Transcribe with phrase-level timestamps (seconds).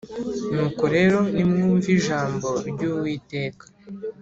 [0.53, 3.65] Nuko rero nimwumve ijambo ry Uwiteka